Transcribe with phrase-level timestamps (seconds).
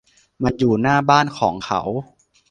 [0.43, 1.81] มันอยู่หน้าบ้านของเขา